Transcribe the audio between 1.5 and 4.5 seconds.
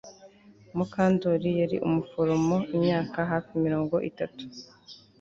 yari umuforomo imyaka hafi mirongo itatu